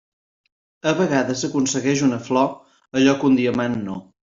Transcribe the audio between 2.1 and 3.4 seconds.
flor allò que